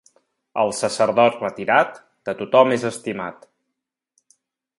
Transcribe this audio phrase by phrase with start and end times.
[0.61, 1.99] El sacerdot retirat,
[2.31, 3.47] de tothom és estimat.